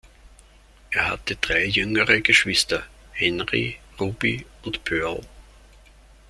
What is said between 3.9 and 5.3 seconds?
Ruby und Pearl.